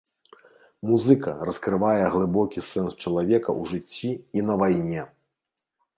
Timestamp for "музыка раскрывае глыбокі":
0.91-2.59